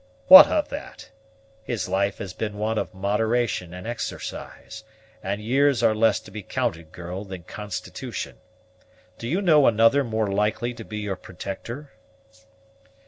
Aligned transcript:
"What 0.29 0.47
of 0.47 0.69
that? 0.69 1.11
His 1.63 1.87
life 1.87 2.17
has 2.17 2.33
been 2.33 2.57
one 2.57 2.79
of 2.79 2.91
moderation 2.91 3.71
and 3.71 3.85
exercise, 3.85 4.83
and 5.21 5.39
years 5.39 5.83
are 5.83 5.93
less 5.93 6.19
to 6.21 6.31
be 6.31 6.41
counted, 6.41 6.91
girl, 6.91 7.23
than 7.23 7.43
constitution. 7.43 8.37
Do 9.19 9.27
you 9.27 9.43
know 9.43 9.67
another 9.67 10.03
more 10.03 10.25
likely 10.31 10.73
to 10.73 10.83
be 10.83 10.97
your 10.97 11.17
protector?" 11.17 11.91